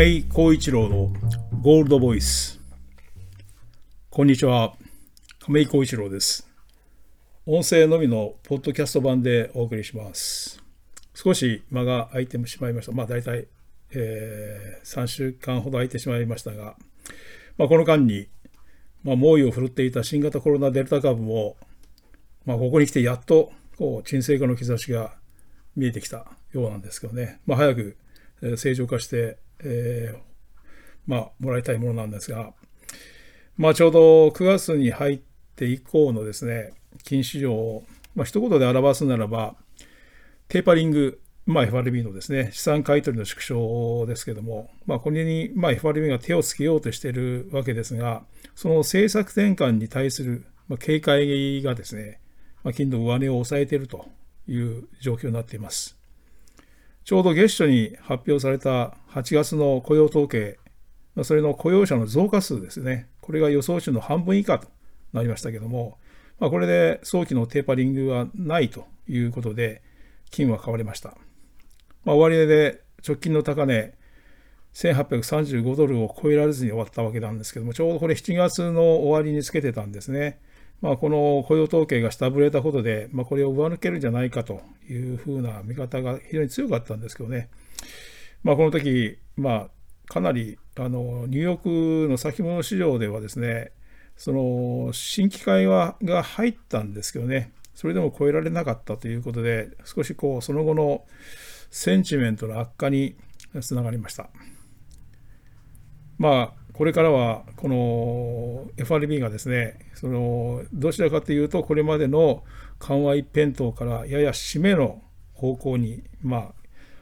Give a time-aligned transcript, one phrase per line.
[0.00, 1.12] 亀井光一郎の
[1.60, 2.58] ゴールドボイス。
[4.08, 4.72] こんにちは。
[5.40, 6.48] 亀井光一郎です。
[7.44, 10.64] 音声のみのポッドキャスト版でお送りします。
[11.12, 12.92] 少し間が空いてしまいました。
[12.92, 13.46] まあ大体、
[13.90, 16.76] えー、3週間ほど空いてしまいましたが、
[17.58, 18.26] まあ、この間に、
[19.04, 21.58] まあ、猛威を振るっていた新型コロナデルタ株も、
[22.46, 25.12] まあ、ここに来てやっとこう沈静化の兆しが
[25.76, 27.98] 見えてきたようなんですけどね、まあ、早く
[28.56, 30.18] 正常化して、えー、
[31.06, 32.52] まあ、もらいたいものなんですが、
[33.56, 35.20] まあ、ちょうど9月に入っ
[35.56, 36.72] て以降のですね、
[37.04, 39.54] 金市場を、まあ、一言で表すならば、
[40.48, 48.22] テーパリング、まあ、FRB のですね、資産買取の縮小ですけども、まあ、これに、まあ、FRB が手をつけようとしているわけですが、
[48.54, 52.20] その政策転換に対する、まあ、警戒がですね、
[52.62, 54.08] まあ、金の上値を抑えていると
[54.48, 55.99] いう状況になっています。
[57.04, 60.58] ちょうど月初に発表された8月の雇用統計、
[61.22, 64.68] それの雇用者の増加数ですね、これが予想値の半分以下と
[65.12, 65.98] なりましたけども、
[66.38, 69.82] まあ、これで早期のテーパリングはないということで、
[70.30, 71.16] 金は買われました。
[72.04, 73.94] まあ、終値で直近の高値、
[74.74, 80.40] 1835ドルを超えられずに終わったわけなんですけども、ちょうどこれ7月の終わりにつけてたんですね。
[80.80, 87.50] まあ、この雇用統計が下振れたことで、まあ、これを上抜けるんじゃないかというふうな見方が非常に強かったんですけどね、
[88.42, 89.68] まあ、この時、まあ、
[90.06, 93.72] かなりあのニューヨークの先物市場ではですね、
[94.16, 101.04] その新規買いはが入ったんですけどね、それでも超えられなかったということで、少しこうその後の
[101.70, 103.16] センチメントの悪化に
[103.60, 104.30] つながりました。
[106.18, 112.42] まあ、これからはこの FRB がですねそのどちらかというとこれまでの
[112.78, 115.02] 緩和一辺倒からやや締めの
[115.34, 116.54] 方向にま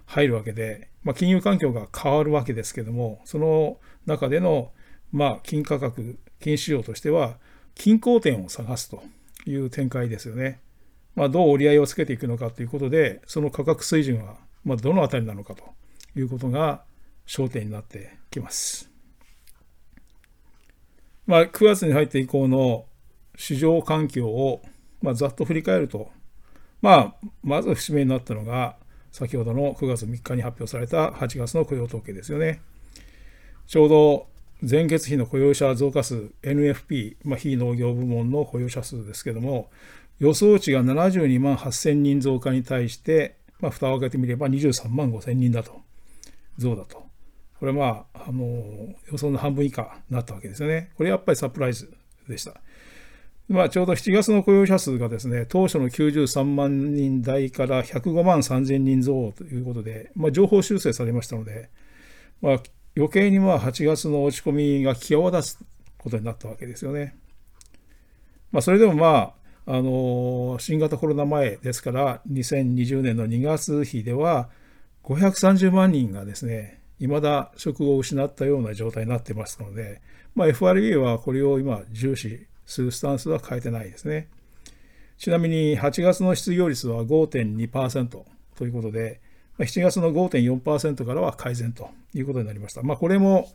[0.04, 4.72] 入るわけで、まあ、金融環境が変わるわけですけどもその中での
[5.12, 7.36] ま金価格金市場としては
[7.76, 9.00] 均衡点を探すと
[9.46, 10.58] いう展開ですよね。
[11.14, 15.62] まあ、どう折り合いをつけていくのかということでその価格水準はまどの辺りなのかと
[16.16, 16.82] いうことが
[17.28, 18.87] 焦点になってきます。
[21.28, 22.86] まあ、9月に入って以降の
[23.36, 24.62] 市場環境を、
[25.02, 26.10] まあ、ざっと振り返ると、
[26.80, 28.76] まあ、まず節目になったのが、
[29.12, 32.62] 先ほどの9月3日に発表された8月の雇用統計ですよね。
[33.66, 34.26] ちょうど
[34.62, 39.68] 前月比の雇用者増加数 NFP、まあ、非農業部門の雇用者数ですけども、
[40.20, 45.82] 予想値が72万8000人増加に対して、まあ、蓋を開けてみれば23万5000人だと、
[46.56, 47.07] 増だと。
[47.58, 48.44] これはまあ、あの
[49.10, 50.90] 予想の半分以下になったわけですよね。
[50.96, 51.92] これやっぱりサプライズ
[52.28, 52.54] でした。
[53.48, 61.70] まあ、ちょうど7月の雇用者数がですね、当初の93万人台から105万3000人増ということで、まあ、情報修正されましたので、
[62.42, 62.62] まあ、
[62.94, 65.58] 余計にまあ8月の落ち込みが際立つ
[65.96, 67.16] ことになったわけですよね。
[68.52, 69.34] まあ、それでもま
[69.66, 74.50] あ、あの新型コロナ前ですから、2020年の2月比では、
[75.04, 80.00] 530万人がですね、未だ職を失ったような状態になってますので、
[80.34, 84.28] まあ、FRB はこれを今重視するスタンスは変えてないですね。
[85.16, 88.22] ちなみに8月の失業率は5.2%
[88.56, 89.20] ということで、
[89.58, 92.82] 7月の5.4%からは改善ということになりました。
[92.82, 93.50] まあ、これも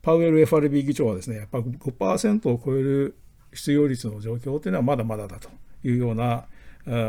[0.00, 3.16] パウエル FRB 議長はですね、やっぱ5%を超える
[3.52, 5.48] 失業率の状況というのはまだまだだと
[5.82, 6.46] いうような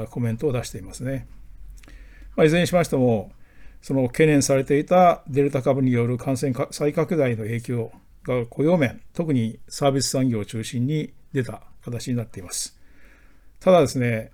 [0.10, 1.28] コメントを出していますね。
[2.36, 3.32] まあ、いずれにしましても、
[3.86, 7.92] その懸念されていたデルタ株による感染再拡大の影響
[8.24, 12.80] が雇用面、特にサービス産業を中心に出た形になっています。
[13.60, 14.32] ただですね、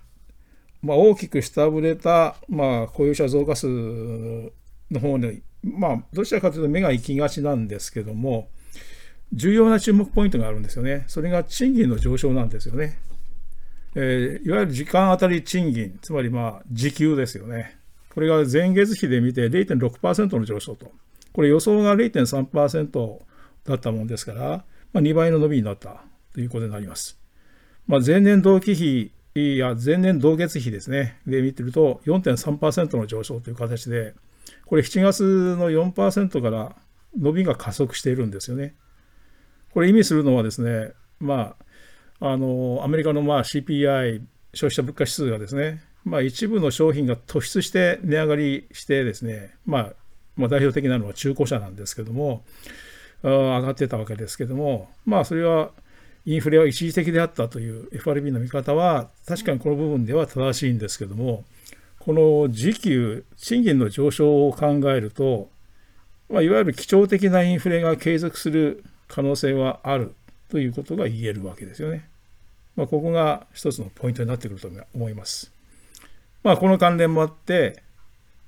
[0.81, 8.47] まあ、大きく下振れた、まあ、雇用者増加数の方に、まあ、どちらかというと目が行きがちなんですけども、
[9.33, 11.03] 重要な注目ポイントがあるんですよね。
[11.07, 12.99] それが賃金の上昇なんですよね。
[13.95, 17.80] えー、いわゆる時間当たり賃金、つまりまあ時給ですよね。
[18.13, 20.91] これが前月比で見て0.6%の上昇と。
[21.33, 23.19] これ予想が0.3%
[23.63, 26.03] だったもんですから、まあ、2倍の伸びになった
[26.33, 27.19] ということになります。
[27.87, 34.13] まあ、前年同期比いや前年同月比ですね、で見てると4.3%の上昇という形で、
[34.65, 36.75] これ7月の4%から
[37.17, 38.75] 伸びが加速しているんですよね。
[39.73, 41.55] これ意味するのはですね、ま
[42.19, 44.21] あ、あのアメリカのまあ CPI
[44.53, 49.93] 消費者物価指数がですね、まあ、一部の商品が突出して値上がりしてですね、まあ、
[50.35, 52.43] まあ、代表的なのは中古車なんですけども、
[53.23, 55.71] 上がってたわけですけども、まあ、それは
[56.25, 61.45] インフレは一時的であったという FRB の見方は、確かにこの部分では正しいんですけども、
[61.99, 65.49] この時給、賃金の上昇を考えると、
[66.29, 70.15] まあ、いわゆる基調的なインフレが継続する可能性はある
[70.49, 72.07] ということが言えるわけですよね。
[72.75, 75.51] まあ、ここが一つのポイントになってくると思います。
[76.43, 77.83] まあ、この関連もあって、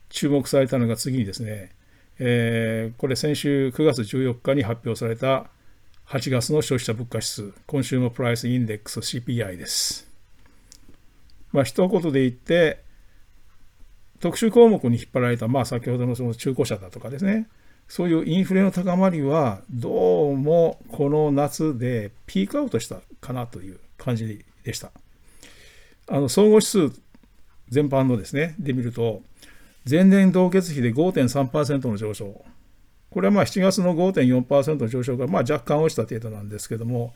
[0.09, 1.71] 注目されたのが次にですね、
[2.19, 5.47] えー、これ先週9月14日に発表された
[6.07, 10.07] 8月の消費者物価指数、 Consumer Price Index CPI です。
[11.51, 12.83] まあ、一言で言って、
[14.19, 17.47] 特殊項目に引っ張られた、まあ、先ほどのその中古車だとかですね、
[17.87, 24.91] そういうインフレの高まりは、どうもこの夏でピークアウトしたかなという感じでした。
[26.07, 26.91] あの総合指数
[27.73, 29.21] 全般のですね、で見ると、
[29.89, 32.45] 前年同月比で5.3%の上昇。
[33.09, 37.13] これはまあ7月の5.4%の上昇がまあ若干落ちた程度なんですけども、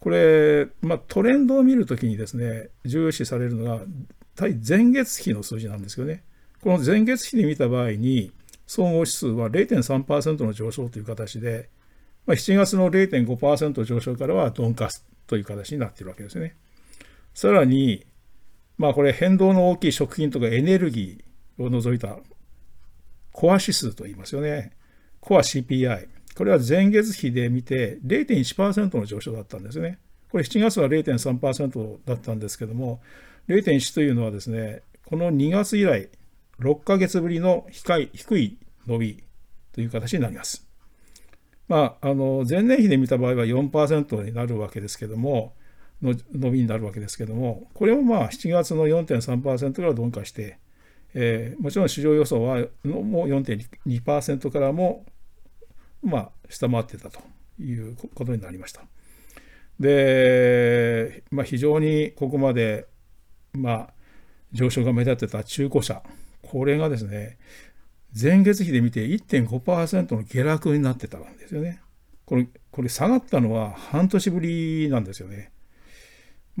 [0.00, 3.80] これ、まあ、トレンドを見るときにですね、重視されるのが、
[4.36, 6.22] 対前月比の数字なんですよね。
[6.62, 8.32] この前月比で見た場合に、
[8.66, 11.68] 総合指数は0.3%の上昇という形で、
[12.26, 14.88] まあ、7月の0.5%上昇からは鈍化
[15.26, 16.54] という形になっているわけですね。
[17.34, 18.06] さらに、
[18.78, 22.18] まあこれ変動の大きい食品とかエネルギーを除いた
[23.32, 24.72] コア指数と言いますよね。
[25.20, 26.08] コア CPI。
[26.36, 29.98] これは前月比で見て0.1%の上昇だったんですね。
[30.30, 33.00] これ7月は0.3%だったんですけども、
[33.48, 36.08] 0.1というのはですね、この2月以来、
[36.60, 39.24] 6ヶ月ぶりの低い伸び
[39.72, 40.66] という形になります。
[41.68, 45.54] まあ、あの前年比で見た場合は4%になるわけですけども、
[46.04, 50.58] の伸びになるわけですけども、これもまあ7月の4.3%から鈍化して、
[51.14, 55.06] えー、もちろん市場予想はもう4.2%からも、
[56.02, 57.20] まあ、下回ってたと
[57.60, 58.82] いうことになりました。
[59.80, 62.86] で、まあ、非常にここまで、
[63.52, 63.88] まあ、
[64.52, 66.02] 上昇が目立ってた中古車、
[66.42, 67.38] これがですね、
[68.20, 71.80] 前月比で見て1.5%の下落になってたんですよね。
[72.26, 75.50] これ、これ下がったのは半年ぶりなんですよね。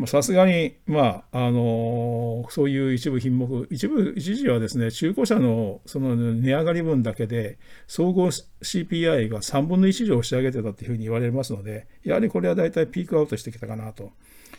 [0.06, 14.10] さすがに、まあ、あのそういう一部品目、一部、一時はですね、中古車のその値上がり分だけで、総合 CPI が3分の1以上押し上げてたというふうに言われますので、やはりこれは大体ピークアウトしてきたかなと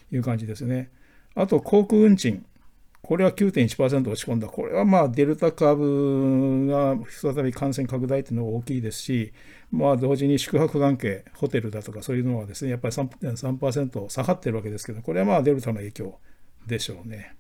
[0.10, 0.90] いう感じですね。
[1.36, 2.46] あと、航空運賃。
[3.06, 4.48] これは9.1%落ち込んだ。
[4.48, 9.32] これはまあデルタ株が再び感染拡大というのが大きいですし、
[9.72, 16.18] まあ同時に宿泊関係、ホテルだとかそういうのはですね、やっぱり3.3%下がってるわけですけど、これはまあデルタの影響
[16.66, 17.36] でしょうね。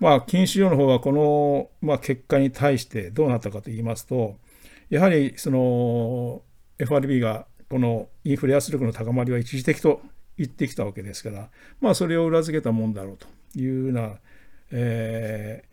[0.00, 4.34] まあ金市場の方はこの、まあ、結果に対してどうなったかと言いますと、
[4.90, 6.42] やはりその
[6.80, 10.02] FRB がこのインフレ圧力の高まりは一時的と
[10.36, 11.48] 言ってきたわけですから、
[11.80, 14.16] まあそれを裏付けたもんだろうというような
[14.72, 15.72] えー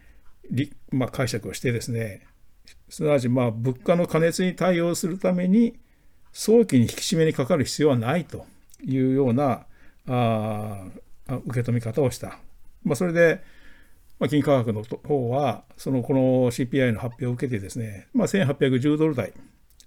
[0.92, 2.26] まあ、解釈をしてですね
[2.90, 5.78] すなわちまあ物価の過熱に対応するために
[6.32, 8.46] 早期に引き締めにかかる必要はないと
[8.84, 9.66] いうような
[10.08, 10.86] あ
[11.46, 12.40] 受け止め方をした。
[12.84, 13.44] まあ、それで、
[14.20, 16.20] まあ、金価格の方はそのこの
[16.52, 19.34] CPI の発表を受けてですね、まあ、1810ドル台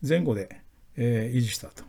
[0.06, 0.61] 前後で、
[0.97, 1.85] えー、維持したと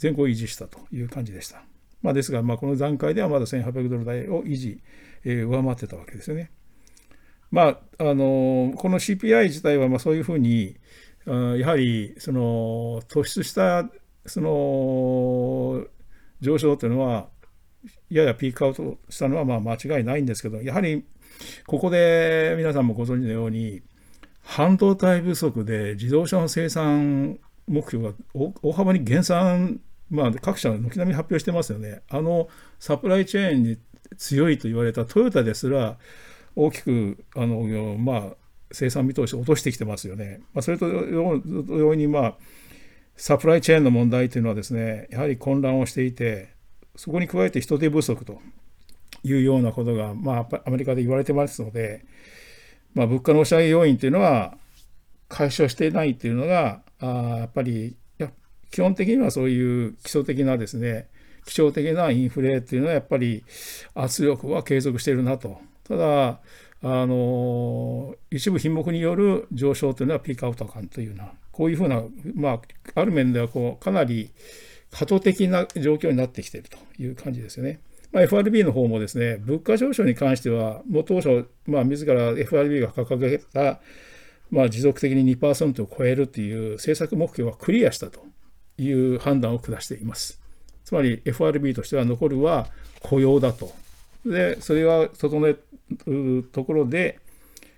[0.00, 1.62] 前後維持したという感じでした。
[2.02, 4.80] まあ、ですが、まあ、この段階ではまだ1800ドル台を維持
[5.24, 6.50] え上回ってたわけですよね。
[7.50, 10.76] まあ、あのこの CPI 自体はまそういうふうに
[11.26, 11.32] や
[11.68, 13.88] はりその突出した
[14.26, 15.86] その
[16.40, 17.28] 上昇というのは
[18.10, 21.04] ややピークアウトしたのはまあ間違いないんですけどやはり
[21.66, 23.82] ここで皆さんもご存知のように
[24.42, 28.14] 半導体不足で自動車の生産目標が
[28.62, 32.02] 大幅に減産、まあ、各社軒並み発表してますよね。
[32.08, 33.78] あのサプライチェーンに
[34.16, 35.98] 強いと言われたトヨタですら
[36.54, 38.36] 大きくあの、まあ、
[38.72, 40.40] 生産見通しを落としてきてますよね。
[40.54, 42.34] まあ、それと同様に、まあ、
[43.16, 46.50] サプライチェーンの問題というのはですねやはり混乱をしていて
[46.96, 48.40] そこに加えて人手不足と
[49.22, 52.04] いうようなことが、まあ、アメリカで言われてますので、
[52.94, 54.56] まあ、物価の押し上げ要因というのは
[55.28, 57.06] 解消していないというのがあ
[57.38, 57.96] やっぱり
[58.70, 61.08] 基本的にはそういう基礎的なですね
[61.46, 63.44] 基調的なインフレっていうのはやっぱり
[63.94, 65.58] 圧力は継続しているなと。
[65.88, 66.40] ただ、
[66.82, 72.02] あの一部品目による上昇というのはピークアウト感というような、こういうふうな、
[72.34, 72.60] まあ、
[73.00, 74.30] ある面ではこうかなり
[74.90, 77.80] 過渡的な状況になってきているという感じですよね。
[78.12, 83.80] まあ、FRB の方もですね、物価上昇に関しては、もう当初、まあ、自ら FRB が掲げた、
[84.50, 88.24] まあ、持続的に2%を超えるという政策目標はクリアしたと
[88.78, 90.45] いう判断を下しています。
[90.86, 92.68] つまり FRB としては残るは
[93.02, 93.70] 雇用だと。
[94.24, 95.56] で、それは整え
[96.06, 97.20] るところで、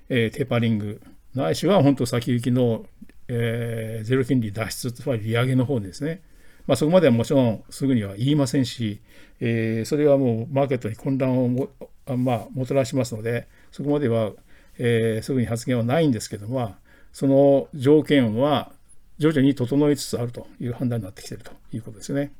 [0.08, 1.00] えー、テーパリング、
[1.34, 2.86] ないしは本当先行きの
[3.28, 6.22] えー、ゼロ金利脱出、つまり利上げの方ですね。
[6.66, 9.00] まあ、そこまではもちろんすぐには言いませんし、
[9.40, 11.68] えー、それはもうマーケットに混乱をも,、
[12.16, 14.32] まあ、もたらしますので、そこまでは、
[14.78, 16.74] えー、すぐに発言はないんですけども、
[17.12, 18.72] その条件は
[19.18, 22.32] 徐々に整いつつあるという判断になってきているということですね。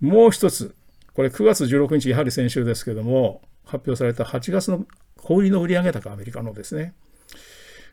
[0.00, 0.74] もう一つ、
[1.14, 4.86] これ9月16日、やはり先週ですけれども、発表された8月の
[5.16, 6.94] 小売りの売上高、アメリカのですね。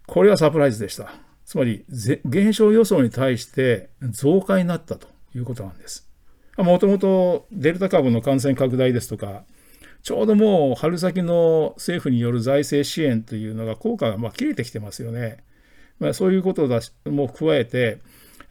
[0.07, 1.13] これはサプライズでした。
[1.45, 1.85] つまり、
[2.25, 6.09] 減少予想に対して増加になったということなんです。
[6.57, 9.43] もともとデルタ株の感染拡大ですとか、
[10.03, 15.43] ちょうどもう春先の政府による財政支援というのが効果がまあ切れてきてますよね。
[15.99, 16.67] まあ、そういうこと
[17.05, 17.99] も加えて、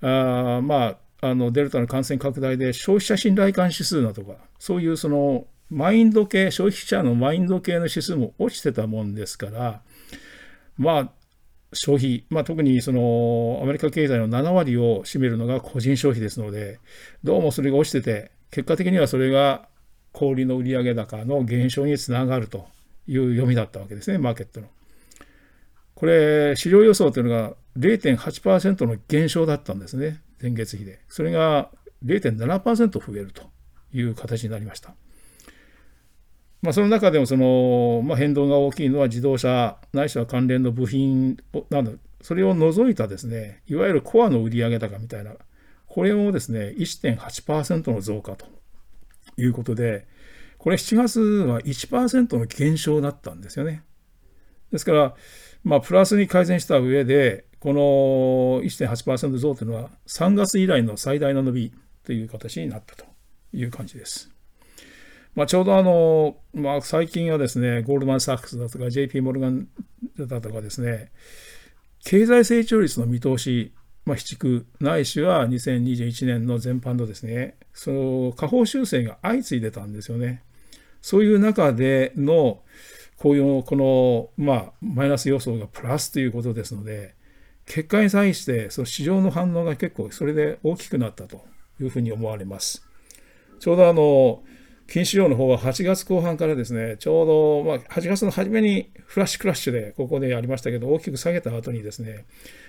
[0.00, 9.82] あまあ、あのデルタの感染拡大で消費者信頼感指数だとか、そういうそのマインド系、消費者のマインド系の指数も落ちてたもんですから、
[10.76, 11.12] まあ、
[11.72, 16.80] 消費、まあ、特にそのアメリカ経済の7割を占めるのが個人消費ですので、
[17.22, 19.68] どうもそれが落ちてて、結果的にはそれが
[20.12, 22.66] 小売の売上高の減少につながると
[23.06, 24.66] いう読みだったわけですね、マーケットの。
[25.94, 31.00] これ、市場予想というのが0.8%の減少だったんですね、前月比で。
[31.08, 31.70] それが
[32.04, 33.50] 0.7%増えると
[33.92, 34.94] いう形になりました。
[36.62, 41.38] まあ、その中でもその、まあ、変動が大きいのは自動車ないしは関連の部品
[41.70, 45.32] など、それを除いたですね、いわゆるコアの売上高みたいな、
[45.86, 48.46] これもですね、1.8%の増加と
[49.38, 50.06] いうことで、
[50.58, 53.82] これ7月は1%の減少だったんですよね。
[54.70, 55.14] ですから、
[55.64, 61.72] まあ、プラスに改善した上で、この1.8%増というのは3月以来の最大の伸び
[62.04, 63.04] という形になったと
[63.52, 64.30] いう感じです。
[65.34, 69.68] まあ、ちょうどあの、まあ、最近はですね、ゴールドマン・サックスだとか JP モルガン
[70.18, 71.12] だとかですね、
[72.04, 73.72] 経済成長率の見通し、
[74.06, 80.42] まあ、非畜ないしは2021年の全般のですね、その下方修正が相次いでたんですよね。
[81.02, 82.62] そういう中での、
[83.16, 87.14] こういうこの、まあ、マイナス予想がプラスということですので、
[87.70, 91.44] 結果に対してその市場の反応が結構それで大きくなったと
[91.80, 92.84] いうふうに思われます。
[93.60, 94.42] ちょうどあの、
[94.88, 102.24] 金市場の方は8月後半からですね、ちょうど、ま、8月の初めにフラッシュクラッシュでここでやりましたけど、大きく下げた後にですね、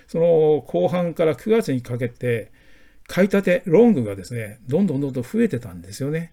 [0.06, 2.52] その後半から9月にかけて、
[3.08, 6.32] 買い立て、ロングがですね、どんどんどんどん増えてたんですよね。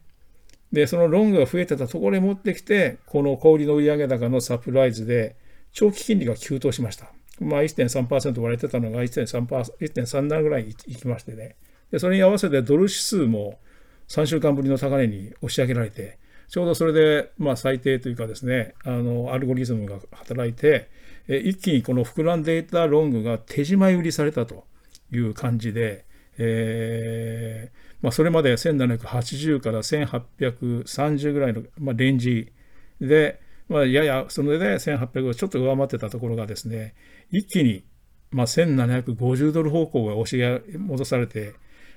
[0.72, 5.36] で、そのロングが増えてたところに持ってきて、この小売の売上高のサプライズで、
[5.72, 7.12] 長期金利が急騰しました。
[7.40, 11.56] まあ1.3%割れてたのが1.37ぐらいいきましてね。
[11.92, 13.60] で、それに合わせてドル指数も
[14.08, 16.20] 3週間ぶりの高値に押し上げられて、
[16.50, 20.90] ちょうどそれで、まあ、最低というかですね、あの、アルゴリズムが働いて、
[21.28, 24.66] え一気にこの膨らんでいたロングが手締まい売りされたと
[25.12, 26.06] いう感じで、
[26.40, 32.52] えー、まあ、それまで1780から1830ぐらいの、まあ、レンジ
[33.00, 36.96] で、まあ、ややそれで1800をちょっと上回ってたところがですね、
[37.32, 37.84] 一気に、
[38.32, 41.54] まあ、1750ドル方向が押し戻されて、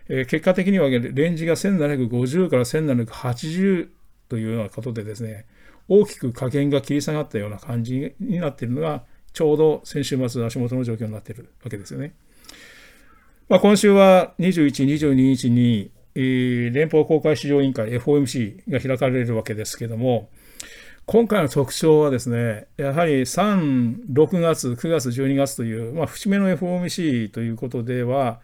[0.08, 3.88] えー、結果的にはレンジが1750から1780
[4.28, 5.46] というようなことでですね、
[5.88, 12.14] 大きく加減が切り下がったような感じになっているのが、ちょうど先週末の足元の状況になっているわけですよね。
[13.48, 20.30] まあ、今週は21、22日に、えー、連邦公開市場委員会 FOMC が開かれるわけですけども、
[21.04, 28.40] 今回の特徴はですね、やはり3、6月、9月、12月という、まあ、節目の FOMC ということでは、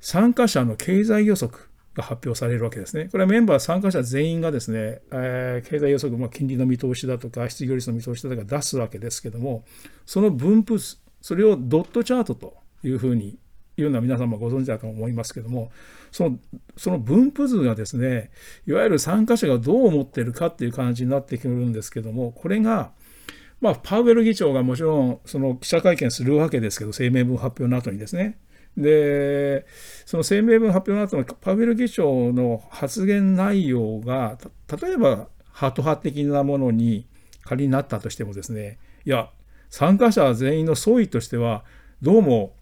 [0.00, 3.08] 参加者の経済予測が発表されるわけですね。
[3.12, 9.64] これはメンバー参加者全員がですね、えー、経済予測、まあ、金利の見通しだとか、失業率の見通しだとか出すわけですけども、
[10.04, 13.38] その分布図、それをドットチャートというふうに
[13.76, 15.70] いうのは皆様ご存知だと思いますけども、
[16.10, 16.38] その
[16.76, 18.30] その分布図がですね、
[18.66, 22.92] いわゆる参加者がどう思ってるかっていう感じになってくるんですけども、これが、
[23.60, 28.38] まあ、パウエル議長がもちろんその記者会見するわけですけど、声明文発表の後にですね。
[28.76, 29.66] で、
[30.04, 34.38] その声明文発表の後のパウエル議長の発言内容が、
[34.82, 37.06] 例えばハト派的なものに
[37.44, 39.30] 仮になったとしてもですね、いや、
[39.70, 41.64] 参加者全員の総意としては、
[42.00, 42.54] どうも、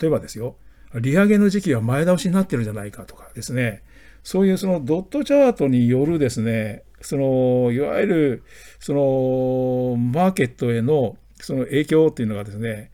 [0.00, 0.56] 例えばですよ、
[1.00, 3.82] 利上げの時期は前倒しになってるんじゃないかとかですね、
[4.22, 8.42] そういうそのドットチャートによるですね、そのいわゆる
[8.80, 12.90] そのマーケットへのその影響っていうのがですね、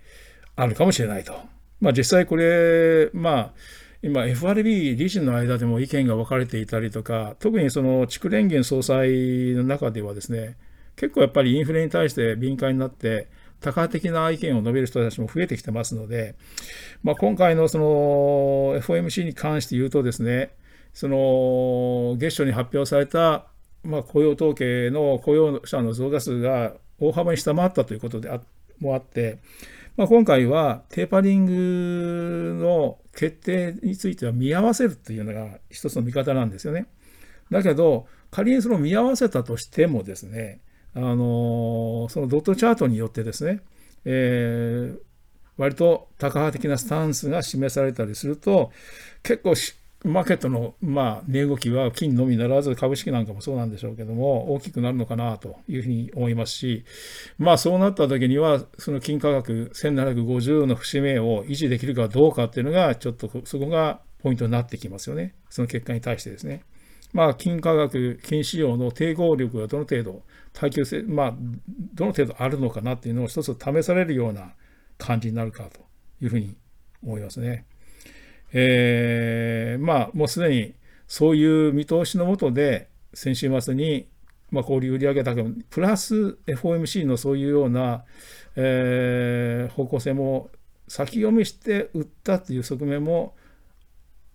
[0.57, 1.35] あるかもしれないと。
[1.81, 3.53] まあ、実際これ、まあ、
[4.03, 10.57] 今 FRB 理事の間でも意見が分かれていたりとか、特にその地区連銀総裁の中ではですね、
[10.97, 13.29] 結構やっぱりインフレに対して敏感になって、
[13.61, 16.35] 多角的な意見を述べる人たちも増えてきてますので、
[17.03, 17.85] まあ、今回のその
[18.81, 20.51] FOMC に関して言うとですね、
[20.93, 23.47] その月初に発表された、
[23.85, 28.41] まあ、雇用統計の雇用者の増加数が大幅に下回ったということであ
[28.81, 29.39] もあって、
[29.97, 36.87] まあ、今回はテーパリングの決定については見合わせるというのが一つの見方なんですよね。
[37.51, 40.61] だけど、仮にその見合わせたとしてもですね、
[40.95, 43.61] あのそのドットチャートによってですね、
[44.05, 44.99] えー、
[45.57, 48.73] 割とタカ派的なスタンスが示されたりすると、
[49.23, 49.55] 結構
[50.03, 56.85] マーケットの、まあ、値動きは金のみならず株式なんかもそうなんでしょうけども、大きくなるのかなというふうに思いますし、
[57.39, 65.35] まあそうなった時には、その金価格1750の節目を維持できるかどうかっていうのが、ちょっとそこがポイントになってきますよね。
[65.51, 66.63] その結果に対してですね。
[67.13, 71.35] まあ、金価格、金市場の抵抗力がどの程度、耐久性、まあ、
[71.95, 74.55] どの程度あるのかなっていうのを一つ試されるような
[74.99, 75.81] 感じになるかと
[76.21, 76.57] いうふうに
[77.03, 77.65] 思いますね。
[78.53, 80.75] えー、まあ、もうすでに
[81.07, 84.09] そういう見通しのもとで、先週末に、
[84.51, 88.05] まあ、小売売上高プラス FOMC のそういうような、
[88.57, 90.51] えー、方向性も
[90.89, 93.35] 先読みして売ったという側面も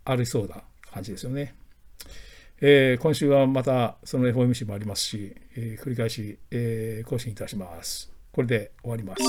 [0.06, 1.56] ありそうな感じですよね。
[2.62, 8.12] えー、今週はまたその FOMC もありますし、えー、繰り返し、えー、更新いたします。
[8.32, 9.24] これで終わります。